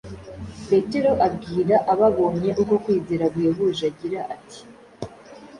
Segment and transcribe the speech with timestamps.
[0.69, 4.59] Petero abwira ababonye uko kwizera guhebuje agira ati